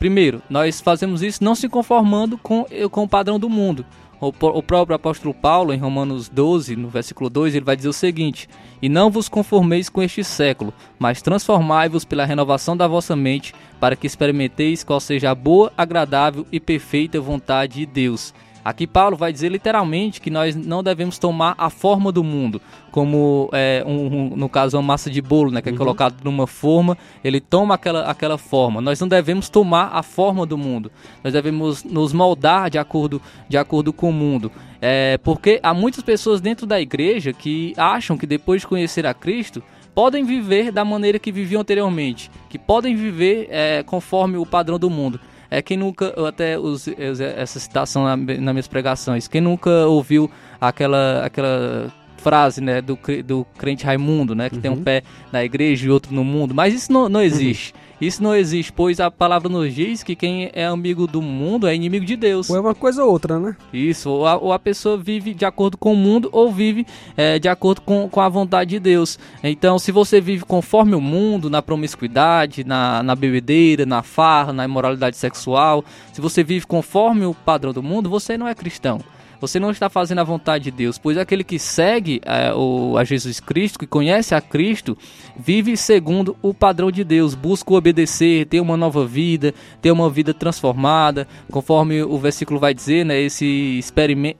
Primeiro, 0.00 0.42
nós 0.48 0.80
fazemos 0.80 1.22
isso 1.22 1.44
não 1.44 1.54
se 1.54 1.68
conformando 1.68 2.38
com, 2.38 2.64
com 2.90 3.02
o 3.02 3.08
padrão 3.08 3.38
do 3.38 3.50
mundo. 3.50 3.84
O, 4.18 4.28
o 4.28 4.62
próprio 4.62 4.96
apóstolo 4.96 5.34
Paulo, 5.34 5.74
em 5.74 5.78
Romanos 5.78 6.26
12, 6.26 6.74
no 6.74 6.88
versículo 6.88 7.28
2, 7.28 7.54
ele 7.54 7.66
vai 7.66 7.76
dizer 7.76 7.90
o 7.90 7.92
seguinte: 7.92 8.48
E 8.80 8.88
não 8.88 9.10
vos 9.10 9.28
conformeis 9.28 9.90
com 9.90 10.02
este 10.02 10.24
século, 10.24 10.72
mas 10.98 11.20
transformai-vos 11.20 12.06
pela 12.06 12.24
renovação 12.24 12.74
da 12.74 12.88
vossa 12.88 13.14
mente, 13.14 13.54
para 13.78 13.94
que 13.94 14.06
experimenteis 14.06 14.82
qual 14.82 15.00
seja 15.00 15.32
a 15.32 15.34
boa, 15.34 15.70
agradável 15.76 16.46
e 16.50 16.58
perfeita 16.58 17.20
vontade 17.20 17.80
de 17.80 17.84
Deus. 17.84 18.32
Aqui 18.64 18.86
Paulo 18.86 19.16
vai 19.16 19.32
dizer 19.32 19.48
literalmente 19.48 20.20
que 20.20 20.30
nós 20.30 20.54
não 20.54 20.82
devemos 20.82 21.18
tomar 21.18 21.54
a 21.56 21.70
forma 21.70 22.12
do 22.12 22.22
mundo, 22.22 22.60
como 22.90 23.48
é, 23.52 23.82
um, 23.86 24.06
um, 24.06 24.36
no 24.36 24.48
caso 24.48 24.76
uma 24.76 24.82
massa 24.82 25.10
de 25.10 25.22
bolo, 25.22 25.50
né, 25.50 25.62
que 25.62 25.68
é 25.68 25.72
uhum. 25.72 25.78
colocado 25.78 26.16
numa 26.22 26.46
forma, 26.46 26.96
ele 27.24 27.40
toma 27.40 27.74
aquela, 27.74 28.02
aquela 28.02 28.36
forma. 28.36 28.80
Nós 28.80 29.00
não 29.00 29.08
devemos 29.08 29.48
tomar 29.48 29.90
a 29.92 30.02
forma 30.02 30.44
do 30.44 30.58
mundo. 30.58 30.90
Nós 31.24 31.32
devemos 31.32 31.84
nos 31.84 32.12
moldar 32.12 32.68
de 32.68 32.78
acordo, 32.78 33.20
de 33.48 33.56
acordo 33.56 33.92
com 33.92 34.10
o 34.10 34.12
mundo. 34.12 34.52
É, 34.80 35.18
porque 35.18 35.60
há 35.62 35.74
muitas 35.74 36.02
pessoas 36.02 36.40
dentro 36.40 36.66
da 36.66 36.80
igreja 36.80 37.32
que 37.32 37.74
acham 37.76 38.16
que 38.16 38.26
depois 38.26 38.62
de 38.62 38.66
conhecer 38.66 39.06
a 39.06 39.14
Cristo 39.14 39.62
podem 39.94 40.24
viver 40.24 40.70
da 40.70 40.84
maneira 40.84 41.18
que 41.18 41.32
viviam 41.32 41.60
anteriormente, 41.60 42.30
que 42.48 42.58
podem 42.58 42.94
viver 42.94 43.48
é, 43.50 43.82
conforme 43.82 44.36
o 44.36 44.46
padrão 44.46 44.78
do 44.78 44.88
mundo. 44.88 45.20
É 45.50 45.60
quem 45.60 45.76
nunca, 45.76 46.14
eu 46.16 46.26
até 46.26 46.56
usei 46.58 46.94
essa 47.36 47.58
citação 47.58 48.04
na, 48.04 48.16
nas 48.16 48.54
minhas 48.54 48.68
pregações, 48.68 49.26
quem 49.26 49.40
nunca 49.40 49.86
ouviu 49.86 50.30
aquela, 50.60 51.24
aquela 51.24 51.92
frase, 52.18 52.60
né, 52.60 52.80
do, 52.80 52.98
do 53.24 53.44
crente 53.58 53.84
Raimundo, 53.84 54.34
né, 54.34 54.48
que 54.48 54.56
uhum. 54.56 54.62
tem 54.62 54.70
um 54.70 54.74
uhum. 54.74 54.82
pé 54.82 55.02
na 55.32 55.44
igreja 55.44 55.86
e 55.86 55.90
outro 55.90 56.14
no 56.14 56.22
mundo, 56.22 56.54
mas 56.54 56.72
isso 56.72 56.92
não, 56.92 57.08
não 57.08 57.20
existe. 57.20 57.72
Uhum. 57.72 57.80
Isso 58.00 58.22
não 58.22 58.34
existe, 58.34 58.72
pois 58.72 58.98
a 58.98 59.10
palavra 59.10 59.48
nos 59.48 59.74
diz 59.74 60.02
que 60.02 60.16
quem 60.16 60.50
é 60.54 60.64
amigo 60.64 61.06
do 61.06 61.20
mundo 61.20 61.66
é 61.66 61.74
inimigo 61.74 62.06
de 62.06 62.16
Deus. 62.16 62.48
Ou 62.48 62.56
é 62.56 62.60
uma 62.60 62.74
coisa 62.74 63.04
ou 63.04 63.10
outra, 63.10 63.38
né? 63.38 63.54
Isso, 63.72 64.08
ou 64.08 64.26
a, 64.26 64.36
ou 64.36 64.52
a 64.52 64.58
pessoa 64.58 64.96
vive 64.96 65.34
de 65.34 65.44
acordo 65.44 65.76
com 65.76 65.92
o 65.92 65.96
mundo 65.96 66.28
ou 66.32 66.50
vive 66.50 66.86
é, 67.16 67.38
de 67.38 67.48
acordo 67.48 67.82
com, 67.82 68.08
com 68.08 68.20
a 68.20 68.28
vontade 68.28 68.70
de 68.70 68.80
Deus. 68.80 69.18
Então, 69.42 69.78
se 69.78 69.92
você 69.92 70.20
vive 70.20 70.44
conforme 70.44 70.94
o 70.94 71.00
mundo, 71.00 71.50
na 71.50 71.60
promiscuidade, 71.60 72.64
na, 72.64 73.02
na 73.02 73.14
bebedeira, 73.14 73.84
na 73.84 74.02
farra, 74.02 74.52
na 74.52 74.64
imoralidade 74.64 75.16
sexual, 75.16 75.84
se 76.12 76.20
você 76.20 76.42
vive 76.42 76.66
conforme 76.66 77.26
o 77.26 77.34
padrão 77.34 77.72
do 77.72 77.82
mundo, 77.82 78.08
você 78.08 78.38
não 78.38 78.48
é 78.48 78.54
cristão 78.54 79.00
você 79.40 79.58
não 79.58 79.70
está 79.70 79.88
fazendo 79.88 80.20
a 80.20 80.24
vontade 80.24 80.64
de 80.64 80.70
Deus, 80.70 80.98
pois 80.98 81.16
aquele 81.16 81.42
que 81.42 81.58
segue 81.58 82.20
é, 82.24 82.52
o, 82.52 82.96
a 82.98 83.04
Jesus 83.04 83.40
Cristo, 83.40 83.78
que 83.78 83.86
conhece 83.86 84.34
a 84.34 84.40
Cristo, 84.40 84.96
vive 85.36 85.76
segundo 85.76 86.36
o 86.42 86.52
padrão 86.52 86.90
de 86.90 87.02
Deus, 87.02 87.34
busca 87.34 87.72
obedecer, 87.72 88.46
ter 88.46 88.60
uma 88.60 88.76
nova 88.76 89.06
vida, 89.06 89.54
ter 89.80 89.90
uma 89.90 90.10
vida 90.10 90.34
transformada, 90.34 91.26
conforme 91.50 92.02
o 92.02 92.18
versículo 92.18 92.60
vai 92.60 92.74
dizer, 92.74 93.04
né? 93.04 93.20
Esse 93.20 93.80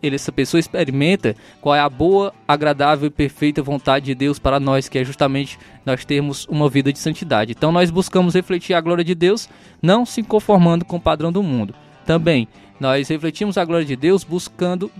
essa 0.02 0.32
pessoa 0.32 0.58
experimenta 0.58 1.34
qual 1.60 1.74
é 1.74 1.80
a 1.80 1.88
boa, 1.88 2.32
agradável 2.46 3.06
e 3.06 3.10
perfeita 3.10 3.62
vontade 3.62 4.06
de 4.06 4.14
Deus 4.14 4.38
para 4.38 4.60
nós, 4.60 4.88
que 4.88 4.98
é 4.98 5.04
justamente 5.04 5.58
nós 5.84 6.04
termos 6.04 6.46
uma 6.46 6.68
vida 6.68 6.92
de 6.92 6.98
santidade. 6.98 7.52
Então 7.52 7.72
nós 7.72 7.90
buscamos 7.90 8.34
refletir 8.34 8.74
a 8.74 8.80
glória 8.80 9.04
de 9.04 9.14
Deus, 9.14 9.48
não 9.80 10.04
se 10.04 10.22
conformando 10.22 10.84
com 10.84 10.96
o 10.96 11.00
padrão 11.00 11.32
do 11.32 11.42
mundo. 11.42 11.74
Também 12.04 12.48
nós 12.80 13.08
refletimos 13.08 13.58
a 13.58 13.64
glória 13.64 13.84
de 13.84 13.94
Deus 13.94 14.24
buscando, 14.24 14.90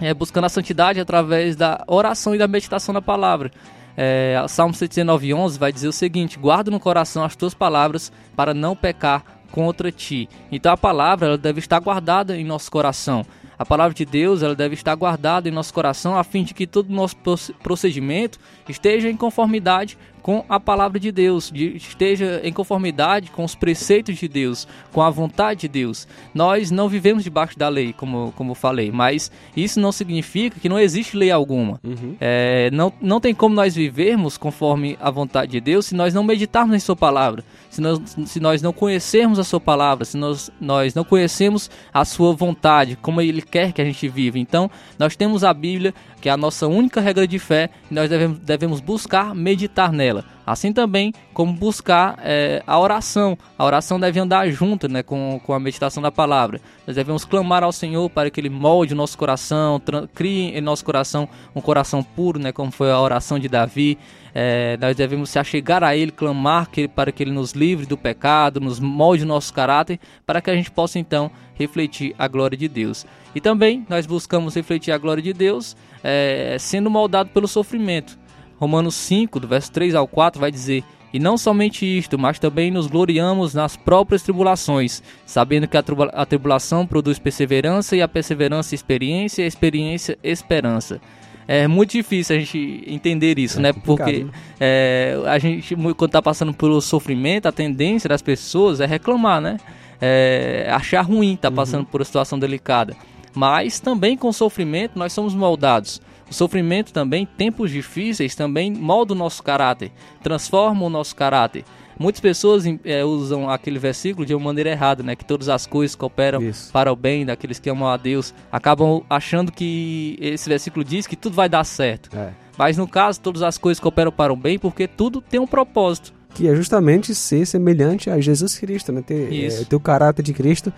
é, 0.00 0.14
buscando 0.14 0.46
a 0.46 0.48
santidade 0.48 0.98
através 0.98 1.54
da 1.54 1.84
oração 1.86 2.34
e 2.34 2.38
da 2.38 2.48
meditação 2.48 2.94
na 2.94 3.02
palavra. 3.02 3.50
É, 3.96 4.42
Salmo 4.48 4.72
119, 4.72 5.34
11 5.34 5.58
vai 5.58 5.70
dizer 5.70 5.88
o 5.88 5.92
seguinte: 5.92 6.38
Guarda 6.38 6.70
no 6.70 6.80
coração 6.80 7.22
as 7.22 7.36
tuas 7.36 7.52
palavras 7.52 8.10
para 8.34 8.54
não 8.54 8.74
pecar 8.74 9.22
contra 9.52 9.92
ti. 9.92 10.28
Então 10.50 10.72
a 10.72 10.76
palavra 10.76 11.28
ela 11.28 11.38
deve 11.38 11.58
estar 11.58 11.78
guardada 11.80 12.36
em 12.36 12.44
nosso 12.44 12.70
coração. 12.70 13.26
A 13.58 13.66
palavra 13.66 13.92
de 13.92 14.06
Deus 14.06 14.42
ela 14.42 14.54
deve 14.54 14.72
estar 14.72 14.94
guardada 14.94 15.46
em 15.46 15.52
nosso 15.52 15.74
coração 15.74 16.16
a 16.16 16.24
fim 16.24 16.42
de 16.42 16.54
que 16.54 16.66
todo 16.66 16.88
o 16.88 16.94
nosso 16.94 17.14
procedimento 17.62 18.38
esteja 18.66 19.10
em 19.10 19.16
conformidade 19.16 19.98
com 20.22 20.44
a 20.48 20.60
palavra 20.60 20.98
de 20.98 21.10
Deus, 21.10 21.50
de, 21.50 21.76
esteja 21.76 22.40
em 22.44 22.52
conformidade 22.52 23.30
com 23.30 23.44
os 23.44 23.54
preceitos 23.54 24.16
de 24.16 24.28
Deus, 24.28 24.66
com 24.92 25.02
a 25.02 25.10
vontade 25.10 25.60
de 25.60 25.68
Deus. 25.68 26.06
Nós 26.34 26.70
não 26.70 26.88
vivemos 26.88 27.24
debaixo 27.24 27.58
da 27.58 27.68
lei, 27.68 27.92
como, 27.92 28.32
como 28.36 28.54
falei, 28.54 28.90
mas 28.90 29.30
isso 29.56 29.80
não 29.80 29.92
significa 29.92 30.58
que 30.60 30.68
não 30.68 30.78
existe 30.78 31.16
lei 31.16 31.30
alguma. 31.30 31.80
Uhum. 31.82 32.16
É, 32.20 32.70
não, 32.72 32.92
não 33.00 33.20
tem 33.20 33.34
como 33.34 33.54
nós 33.54 33.74
vivermos 33.74 34.36
conforme 34.36 34.96
a 35.00 35.10
vontade 35.10 35.52
de 35.52 35.60
Deus 35.60 35.86
se 35.86 35.94
nós 35.94 36.12
não 36.12 36.22
meditarmos 36.22 36.74
em 36.74 36.80
Sua 36.80 36.96
palavra, 36.96 37.44
se 37.68 37.80
nós, 37.80 38.00
se 38.26 38.40
nós 38.40 38.62
não 38.62 38.72
conhecermos 38.72 39.38
a 39.38 39.44
Sua 39.44 39.60
palavra, 39.60 40.04
se 40.04 40.16
nós, 40.16 40.50
nós 40.60 40.94
não 40.94 41.04
conhecemos 41.04 41.70
a 41.92 42.04
Sua 42.04 42.32
vontade, 42.32 42.96
como 43.00 43.20
Ele 43.20 43.42
quer 43.42 43.72
que 43.72 43.80
a 43.80 43.84
gente 43.84 44.08
viva. 44.08 44.38
Então, 44.38 44.70
nós 44.98 45.16
temos 45.16 45.44
a 45.44 45.52
Bíblia, 45.52 45.94
que 46.20 46.28
é 46.28 46.32
a 46.32 46.36
nossa 46.36 46.66
única 46.66 47.00
regra 47.00 47.26
de 47.26 47.38
fé, 47.38 47.70
e 47.90 47.94
nós 47.94 48.08
devemos, 48.08 48.38
devemos 48.38 48.80
buscar 48.80 49.34
meditar 49.34 49.92
nela. 49.92 50.09
Assim 50.46 50.72
também 50.72 51.12
como 51.32 51.52
buscar 51.52 52.18
é, 52.22 52.62
a 52.66 52.78
oração. 52.78 53.38
A 53.58 53.64
oração 53.64 54.00
deve 54.00 54.18
andar 54.18 54.48
junto 54.50 54.88
né, 54.88 55.02
com, 55.02 55.40
com 55.44 55.52
a 55.52 55.60
meditação 55.60 56.02
da 56.02 56.10
palavra. 56.10 56.60
Nós 56.86 56.96
devemos 56.96 57.24
clamar 57.24 57.62
ao 57.62 57.72
Senhor 57.72 58.08
para 58.10 58.30
que 58.30 58.40
Ele 58.40 58.50
molde 58.50 58.94
o 58.94 58.96
nosso 58.96 59.16
coração, 59.16 59.80
crie 60.14 60.56
em 60.56 60.60
nosso 60.60 60.84
coração 60.84 61.28
um 61.54 61.60
coração 61.60 62.02
puro, 62.02 62.38
né, 62.38 62.52
como 62.52 62.70
foi 62.70 62.90
a 62.90 63.00
oração 63.00 63.38
de 63.38 63.48
Davi. 63.48 63.98
É, 64.34 64.76
nós 64.80 64.96
devemos 64.96 65.30
se 65.30 65.38
achegar 65.38 65.82
a 65.82 65.96
Ele, 65.96 66.10
clamar 66.10 66.70
que, 66.70 66.86
para 66.86 67.12
que 67.12 67.22
Ele 67.22 67.32
nos 67.32 67.52
livre 67.52 67.86
do 67.86 67.96
pecado, 67.96 68.60
nos 68.60 68.78
molde 68.78 69.24
o 69.24 69.26
nosso 69.26 69.52
caráter, 69.52 69.98
para 70.26 70.40
que 70.40 70.50
a 70.50 70.54
gente 70.54 70.70
possa 70.70 70.98
então 70.98 71.30
refletir 71.54 72.14
a 72.18 72.26
glória 72.26 72.56
de 72.56 72.68
Deus. 72.68 73.06
E 73.34 73.40
também 73.40 73.86
nós 73.88 74.06
buscamos 74.06 74.54
refletir 74.54 74.92
a 74.92 74.98
glória 74.98 75.22
de 75.22 75.32
Deus 75.32 75.76
é, 76.02 76.56
sendo 76.58 76.90
moldado 76.90 77.30
pelo 77.30 77.46
sofrimento. 77.46 78.18
Romanos 78.60 78.94
5, 78.94 79.40
do 79.40 79.48
verso 79.48 79.72
3 79.72 79.94
ao 79.94 80.06
4, 80.06 80.38
vai 80.38 80.52
dizer: 80.52 80.84
E 81.14 81.18
não 81.18 81.38
somente 81.38 81.86
isto, 81.86 82.18
mas 82.18 82.38
também 82.38 82.70
nos 82.70 82.86
gloriamos 82.86 83.54
nas 83.54 83.74
próprias 83.74 84.22
tribulações, 84.22 85.02
sabendo 85.24 85.66
que 85.66 85.78
a, 85.78 86.26
tribulação 86.26 86.86
produz 86.86 87.18
perseverança, 87.18 87.96
e 87.96 88.02
a 88.02 88.06
perseverança, 88.06 88.74
experiência, 88.74 89.40
e 89.40 89.44
a 89.46 89.48
experiência, 89.48 90.18
esperança. 90.22 91.00
É 91.48 91.66
muito 91.66 91.92
difícil 91.92 92.36
a 92.36 92.38
gente 92.38 92.84
entender 92.86 93.38
isso, 93.38 93.58
é 93.58 93.62
né? 93.62 93.72
Porque 93.72 94.24
né? 94.24 94.30
É, 94.60 95.18
a 95.26 95.38
gente, 95.38 95.74
quando 95.74 96.04
está 96.04 96.22
passando 96.22 96.52
pelo 96.52 96.80
sofrimento, 96.80 97.46
a 97.46 97.52
tendência 97.52 98.08
das 98.08 98.22
pessoas 98.22 98.78
é 98.78 98.86
reclamar, 98.86 99.40
né? 99.40 99.56
É, 100.00 100.68
achar 100.70 101.00
ruim 101.00 101.34
estar 101.34 101.50
tá 101.50 101.56
passando 101.56 101.80
uhum. 101.80 101.86
por 101.86 102.00
uma 102.02 102.04
situação 102.04 102.38
delicada. 102.38 102.94
Mas 103.34 103.80
também 103.80 104.16
com 104.16 104.32
sofrimento 104.32 104.98
nós 104.98 105.12
somos 105.12 105.34
moldados. 105.34 106.00
O 106.30 106.34
sofrimento 106.34 106.92
também, 106.92 107.26
tempos 107.26 107.70
difíceis, 107.70 108.36
também 108.36 108.72
molda 108.72 109.12
o 109.12 109.16
nosso 109.16 109.42
caráter, 109.42 109.90
transforma 110.22 110.86
o 110.86 110.90
nosso 110.90 111.16
caráter. 111.16 111.64
Muitas 111.98 112.20
pessoas 112.20 112.64
é, 112.82 113.04
usam 113.04 113.50
aquele 113.50 113.78
versículo 113.78 114.24
de 114.24 114.34
uma 114.34 114.46
maneira 114.46 114.70
errada, 114.70 115.02
né? 115.02 115.14
Que 115.14 115.24
todas 115.24 115.50
as 115.50 115.66
coisas 115.66 115.94
cooperam 115.94 116.40
Isso. 116.40 116.72
para 116.72 116.90
o 116.90 116.96
bem 116.96 117.26
daqueles 117.26 117.58
que 117.58 117.68
amam 117.68 117.88
a 117.88 117.96
Deus. 117.98 118.32
Acabam 118.50 119.02
achando 119.10 119.52
que 119.52 120.16
esse 120.18 120.48
versículo 120.48 120.82
diz 120.82 121.06
que 121.06 121.14
tudo 121.14 121.34
vai 121.34 121.46
dar 121.46 121.62
certo. 121.62 122.08
É. 122.16 122.30
Mas 122.56 122.78
no 122.78 122.88
caso, 122.88 123.20
todas 123.20 123.42
as 123.42 123.58
coisas 123.58 123.78
cooperam 123.78 124.10
para 124.10 124.32
o 124.32 124.36
bem 124.36 124.58
porque 124.58 124.88
tudo 124.88 125.20
tem 125.20 125.38
um 125.38 125.46
propósito. 125.46 126.14
Que 126.32 126.48
é 126.48 126.56
justamente 126.56 127.14
ser 127.14 127.44
semelhante 127.44 128.08
a 128.08 128.18
Jesus 128.18 128.58
Cristo, 128.58 128.92
né? 128.92 129.02
Ter, 129.02 129.44
é, 129.44 129.64
ter 129.64 129.76
o 129.76 129.80
caráter 129.80 130.22
de 130.22 130.32
Cristo 130.32 130.72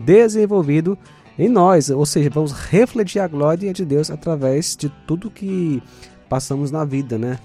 desenvolvido 0.00 0.96
em 1.38 1.48
nós, 1.48 1.90
ou 1.90 2.06
seja, 2.06 2.30
vamos 2.30 2.52
refletir 2.52 3.20
a 3.20 3.28
glória 3.28 3.72
de 3.72 3.84
Deus 3.84 4.10
através 4.10 4.76
de 4.76 4.88
tudo 5.06 5.30
que 5.30 5.82
passamos 6.28 6.70
na 6.70 6.84
vida, 6.84 7.18
né? 7.18 7.38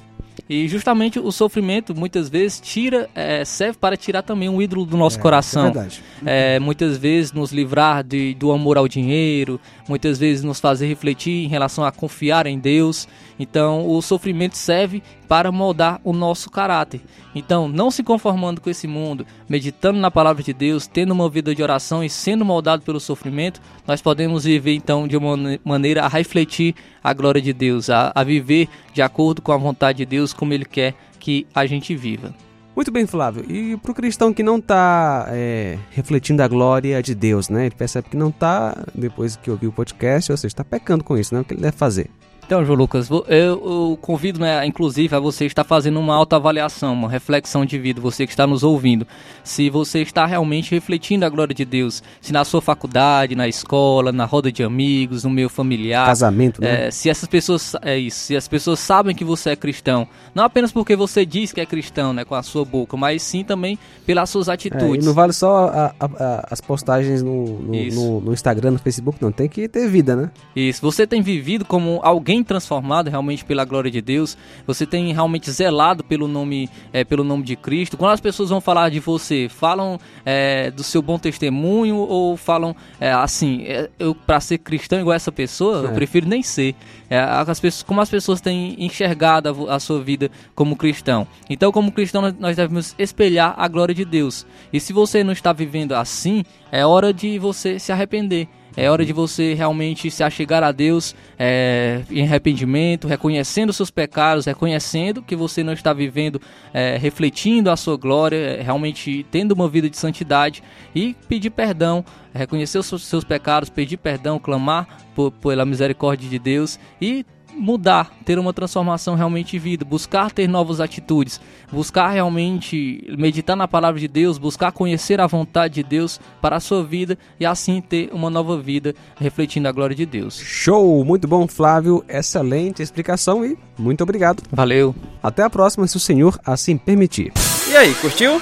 E 0.50 0.68
justamente 0.68 1.20
o 1.20 1.32
sofrimento 1.32 1.96
muitas 1.96 2.28
vezes 2.28 2.60
tira, 2.60 3.10
é, 3.16 3.46
serve 3.46 3.78
para 3.78 3.96
tirar 3.96 4.22
também 4.22 4.50
um 4.50 4.62
ídolo 4.62 4.86
do 4.86 4.98
nosso 4.98 5.18
é, 5.18 5.22
coração. 5.22 5.68
É 5.68 5.72
verdade. 5.72 6.04
É, 6.26 6.60
muitas 6.60 6.98
vezes 6.98 7.32
nos 7.32 7.52
livrar 7.52 8.04
de, 8.04 8.34
do 8.34 8.52
amor 8.52 8.78
ao 8.78 8.88
dinheiro, 8.88 9.60
muitas 9.88 10.18
vezes 10.18 10.44
nos 10.44 10.60
fazer 10.60 10.88
refletir 10.88 11.46
em 11.46 11.48
relação 11.48 11.86
a 11.86 11.92
confiar 11.92 12.48
em 12.48 12.60
Deus. 12.60 13.08
Então, 13.40 13.88
o 13.88 14.02
sofrimento 14.02 14.58
serve 14.58 15.02
para 15.32 15.50
moldar 15.50 16.02
o 16.04 16.12
nosso 16.12 16.50
caráter. 16.50 17.00
Então, 17.34 17.70
não 17.70 17.90
se 17.90 18.04
conformando 18.04 18.60
com 18.60 18.70
esse 18.70 18.86
mundo, 18.86 19.26
meditando 19.48 19.98
na 19.98 20.12
palavra 20.12 20.44
de 20.44 20.52
Deus, 20.52 20.88
tendo 20.88 21.14
uma 21.14 21.30
vida 21.30 21.56
de 21.56 21.64
oração 21.64 22.04
e 22.04 22.10
sendo 22.10 22.44
moldado 22.44 22.82
pelo 22.82 23.00
sofrimento, 23.00 23.62
nós 23.88 24.02
podemos 24.02 24.44
viver 24.44 24.74
então 24.76 25.08
de 25.08 25.16
uma 25.16 25.38
maneira 25.64 26.04
a 26.04 26.10
refletir 26.10 26.76
a 27.02 27.14
glória 27.14 27.42
de 27.42 27.54
Deus, 27.54 27.90
a, 27.90 28.12
a 28.14 28.26
viver 28.26 28.68
de 28.94 29.02
acordo 29.02 29.42
com 29.42 29.54
a 29.54 29.58
vontade 29.58 30.00
de 30.00 30.06
Deus, 30.06 30.34
como 30.34 30.52
Ele 30.52 30.66
quer 30.66 30.96
que 31.18 31.48
a 31.56 31.66
gente 31.66 31.96
viva. 31.96 32.36
Muito 32.76 32.92
bem, 32.92 33.08
Flávio. 33.08 33.46
E 33.50 33.78
para 33.78 33.92
o 33.94 33.96
cristão 33.96 34.34
que 34.34 34.44
não 34.44 34.58
está 34.58 35.28
é, 35.30 35.78
refletindo 35.92 36.44
a 36.44 36.48
glória 36.50 37.02
de 37.02 37.16
Deus, 37.16 37.48
né? 37.48 37.68
Ele 37.68 37.76
percebe 37.76 38.10
que 38.10 38.18
não 38.18 38.28
está, 38.28 38.76
depois 38.94 39.38
que 39.38 39.50
ouviu 39.50 39.70
o 39.70 39.74
podcast, 39.74 40.30
ou 40.30 40.38
seja, 40.38 40.48
está 40.48 40.66
pecando 40.66 41.06
com 41.06 41.18
isso, 41.18 41.34
né? 41.34 41.40
O 41.40 41.46
que 41.46 41.54
ele 41.54 41.62
deve 41.62 41.78
fazer? 41.78 42.10
Então, 42.52 42.66
João 42.66 42.78
Lucas, 42.78 43.10
eu, 43.10 43.26
eu 43.30 43.98
convido, 44.02 44.38
né, 44.38 44.66
inclusive, 44.66 45.16
a 45.16 45.22
você 45.22 45.46
estar 45.46 45.64
fazendo 45.64 45.98
uma 45.98 46.14
autoavaliação, 46.14 46.92
uma 46.92 47.10
reflexão 47.10 47.64
de 47.64 47.80
vida, 47.80 48.02
você 48.02 48.26
que 48.26 48.34
está 48.34 48.46
nos 48.46 48.62
ouvindo. 48.62 49.08
Se 49.42 49.70
você 49.70 50.02
está 50.02 50.26
realmente 50.26 50.72
refletindo 50.72 51.26
a 51.26 51.30
glória 51.30 51.56
de 51.56 51.64
Deus, 51.64 52.04
se 52.20 52.34
na 52.34 52.44
sua 52.44 52.62
faculdade, 52.62 53.38
na 53.38 53.48
escola, 53.48 54.12
na 54.12 54.26
roda 54.26 54.52
de 54.52 54.64
amigos, 54.64 55.24
no 55.24 55.30
meio 55.30 55.48
familiar. 55.48 56.06
Casamento, 56.06 56.60
né? 56.60 56.88
É, 56.88 56.92
se 56.92 57.10
essas 57.10 57.30
pessoas. 57.30 57.74
É 57.82 57.98
isso, 57.98 58.20
se 58.20 58.36
as 58.36 58.50
pessoas 58.50 58.80
sabem 58.80 59.16
que 59.16 59.24
você 59.24 59.52
é 59.52 59.56
cristão, 59.56 60.06
não 60.36 60.44
apenas 60.44 60.74
porque 60.74 60.94
você 60.94 61.26
diz 61.26 61.54
que 61.54 61.62
é 61.62 61.66
cristão, 61.66 62.12
né, 62.12 62.26
com 62.26 62.36
a 62.36 62.44
sua 62.44 62.66
boca, 62.66 62.98
mas 62.98 63.22
sim 63.22 63.46
também 63.46 63.80
pelas 64.06 64.30
suas 64.30 64.50
atitudes. 64.50 65.06
É, 65.06 65.08
não 65.08 65.14
vale 65.14 65.32
só 65.32 65.68
a, 65.68 65.96
a, 65.98 66.06
a, 66.06 66.48
as 66.52 66.60
postagens 66.60 67.24
no 67.24 67.46
no, 67.62 67.86
no, 67.94 68.20
no 68.20 68.34
Instagram, 68.34 68.72
no 68.72 68.80
Facebook, 68.80 69.20
não. 69.22 69.32
Tem 69.32 69.48
que 69.48 69.70
ter 69.70 69.88
vida, 69.88 70.18
né? 70.18 70.30
Isso. 70.54 70.82
Você 70.82 71.08
tem 71.08 71.22
vivido 71.22 71.64
como 71.64 72.02
alguém 72.04 72.41
transformado 72.44 73.10
realmente 73.10 73.44
pela 73.46 73.66
glória 73.66 73.92
de 73.92 74.02
Deus, 74.02 74.38
você 74.66 74.86
tem 74.86 75.12
realmente 75.14 75.52
zelado 75.52 76.04
pelo 76.04 76.28
nome, 76.28 76.70
é, 76.94 77.04
pelo 77.04 77.24
nome 77.24 77.44
de 77.44 77.56
Cristo. 77.56 77.98
Quando 77.98 78.12
as 78.12 78.22
pessoas 78.22 78.50
vão 78.50 78.62
falar 78.62 78.90
de 78.90 79.00
você, 79.00 79.48
falam 79.50 80.00
é, 80.26 80.72
do 80.72 80.84
seu 80.84 81.02
bom 81.02 81.18
testemunho 81.18 81.98
ou 81.98 82.38
falam 82.38 82.76
é, 83.00 83.12
assim, 83.12 83.64
é, 83.64 83.90
eu 84.00 84.16
para 84.16 84.40
ser 84.40 84.58
cristão 84.58 85.00
igual 85.00 85.16
essa 85.16 85.32
pessoa, 85.32 85.78
eu 85.78 85.90
é. 85.90 85.94
prefiro 85.94 86.28
nem 86.28 86.44
ser. 86.44 86.76
É, 87.10 87.20
as 87.20 87.60
pessoas, 87.60 87.84
como 87.84 88.02
as 88.02 88.10
pessoas 88.10 88.40
têm 88.40 88.76
enxergado 88.78 89.68
a, 89.70 89.76
a, 89.76 89.80
sua 89.80 90.02
vida 90.02 90.32
como 90.56 90.76
cristão. 90.76 91.28
Então, 91.50 91.72
como 91.72 91.92
cristão, 91.92 92.22
nós 92.40 92.56
devemos 92.56 92.96
espelhar 92.98 93.54
a 93.58 93.68
glória 93.68 93.94
de 93.94 94.06
Deus. 94.06 94.46
E 94.72 94.80
se 94.80 94.94
você 94.94 95.24
não 95.24 95.34
está 95.34 95.52
vivendo 95.52 95.94
assim, 95.94 96.46
é 96.72 96.86
hora 96.86 97.14
de 97.14 97.38
você 97.38 97.78
se 97.80 97.92
arrepender 97.92 98.48
É 98.76 98.90
hora 98.90 99.06
de 99.06 99.12
você 99.12 99.54
realmente 99.54 100.10
se 100.10 100.24
achegar 100.24 100.64
a 100.64 100.72
Deus 100.72 101.14
é, 101.38 102.02
em 102.10 102.24
arrependimento, 102.24 103.08
reconhecendo 103.08 103.74
seus 103.74 103.92
pecados, 103.92 104.46
reconhecendo 104.46 105.22
que 105.22 105.36
você 105.36 105.64
não 105.64 105.74
está 105.74 105.92
vivendo, 105.92 106.42
é, 106.74 106.98
refletindo 106.98 107.70
a 107.70 107.76
sua 107.76 107.98
glória, 107.98 108.62
realmente 108.64 109.26
tendo 109.30 109.52
uma 109.52 109.68
vida 109.68 109.90
de 109.90 109.98
santidade 109.98 110.64
e 110.96 111.16
pedir 111.28 111.50
perdão, 111.50 112.06
reconhecer 112.34 112.78
os 112.78 112.86
seus 112.86 113.24
pecados, 113.24 113.70
pedir 113.70 113.98
perdão, 113.98 114.40
clamar 114.40 114.88
por, 115.14 115.32
pela 115.32 115.66
misericórdia 115.66 116.30
de 116.30 116.40
Deus 116.40 116.80
e 117.02 117.26
mudar, 117.62 118.12
ter 118.26 118.40
uma 118.40 118.52
transformação 118.52 119.16
realmente 119.16 119.52
de 119.52 119.60
vida, 119.60 119.86
buscar 119.86 120.32
ter 120.32 120.48
novas 120.48 120.82
atitudes, 120.82 121.40
buscar 121.72 122.10
realmente 122.10 123.08
meditar 123.18 123.56
na 123.56 123.68
palavra 123.68 124.00
de 124.00 124.08
Deus, 124.08 124.38
buscar 124.38 124.72
conhecer 124.72 125.22
a 125.22 125.28
vontade 125.28 125.76
de 125.76 125.84
Deus 125.84 126.20
para 126.42 126.56
a 126.56 126.60
sua 126.60 126.84
vida 126.84 127.18
e 127.40 127.46
assim 127.46 127.80
ter 127.80 128.10
uma 128.12 128.30
nova 128.30 128.58
vida 128.58 128.96
refletindo 129.16 129.68
a 129.68 129.72
glória 129.72 129.96
de 129.96 130.06
Deus. 130.06 130.40
Show! 130.40 131.06
Muito 131.06 131.28
bom, 131.28 131.48
Flávio. 131.48 132.04
Excelente 132.10 132.82
explicação 132.82 133.46
e 133.46 133.58
muito 133.78 134.02
obrigado. 134.02 134.42
Valeu. 134.52 134.96
Até 135.22 135.44
a 135.44 135.50
próxima, 135.50 135.86
se 135.86 135.98
o 135.98 136.00
Senhor 136.00 136.40
assim 136.46 136.78
permitir. 136.78 137.32
E 137.70 137.76
aí, 137.76 137.94
curtiu? 137.96 138.42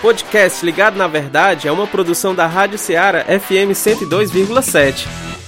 Podcast 0.00 0.64
Ligado 0.64 0.96
na 0.96 1.06
Verdade 1.06 1.68
é 1.68 1.72
uma 1.72 1.86
produção 1.86 2.34
da 2.34 2.46
Rádio 2.46 2.78
Ceará 2.78 3.24
FM 3.24 3.74
102,7. 3.74 5.39